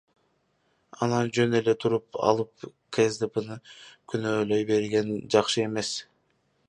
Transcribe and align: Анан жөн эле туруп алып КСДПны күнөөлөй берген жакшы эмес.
Анан 1.05 1.27
жөн 1.37 1.51
эле 1.59 1.75
туруп 1.83 2.17
алып 2.31 2.65
КСДПны 2.97 3.59
күнөөлөй 4.15 4.67
берген 4.75 5.13
жакшы 5.37 5.67
эмес. 5.71 5.93